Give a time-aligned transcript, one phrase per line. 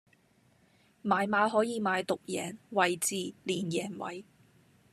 [1.03, 4.25] 買馬可以買獨贏、位置、連贏位